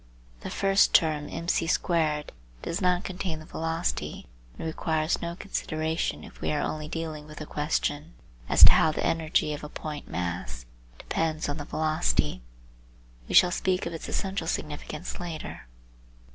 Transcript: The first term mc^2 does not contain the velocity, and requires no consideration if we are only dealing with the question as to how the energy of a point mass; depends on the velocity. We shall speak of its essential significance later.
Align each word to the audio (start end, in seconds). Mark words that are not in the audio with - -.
The 0.39 0.49
first 0.49 0.95
term 0.95 1.27
mc^2 1.29 2.25
does 2.63 2.81
not 2.81 3.03
contain 3.03 3.37
the 3.37 3.45
velocity, 3.45 4.25
and 4.57 4.65
requires 4.65 5.21
no 5.21 5.35
consideration 5.35 6.23
if 6.23 6.41
we 6.41 6.51
are 6.51 6.59
only 6.59 6.87
dealing 6.87 7.27
with 7.27 7.37
the 7.37 7.45
question 7.45 8.15
as 8.49 8.63
to 8.63 8.71
how 8.71 8.91
the 8.91 9.05
energy 9.05 9.53
of 9.53 9.63
a 9.63 9.69
point 9.69 10.07
mass; 10.07 10.65
depends 10.97 11.47
on 11.47 11.57
the 11.57 11.65
velocity. 11.65 12.41
We 13.29 13.35
shall 13.35 13.51
speak 13.51 13.85
of 13.85 13.93
its 13.93 14.09
essential 14.09 14.47
significance 14.47 15.19
later. 15.19 15.67